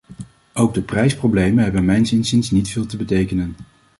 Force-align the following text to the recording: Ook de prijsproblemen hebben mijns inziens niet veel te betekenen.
Ook 0.53 0.73
de 0.73 0.81
prijsproblemen 0.81 1.63
hebben 1.63 1.85
mijns 1.85 2.11
inziens 2.13 2.51
niet 2.51 2.69
veel 2.69 2.85
te 2.85 2.97
betekenen. 2.97 3.55